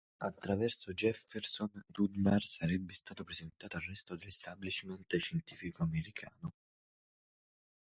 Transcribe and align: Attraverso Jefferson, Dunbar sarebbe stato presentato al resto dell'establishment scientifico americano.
Attraverso 0.19 0.93
Jefferson, 0.93 1.69
Dunbar 1.89 2.41
sarebbe 2.43 2.91
stato 2.91 3.23
presentato 3.23 3.77
al 3.77 3.83
resto 3.83 4.15
dell'establishment 4.15 5.15
scientifico 5.17 5.83
americano. 5.83 6.53